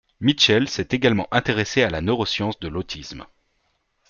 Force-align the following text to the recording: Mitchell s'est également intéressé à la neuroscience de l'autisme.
Mitchell 0.19 0.67
s'est 0.67 0.87
également 0.93 1.27
intéressé 1.29 1.83
à 1.83 1.91
la 1.91 2.01
neuroscience 2.01 2.59
de 2.59 2.67
l'autisme. 2.67 3.27